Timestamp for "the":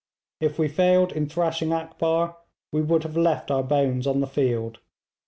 4.19-4.25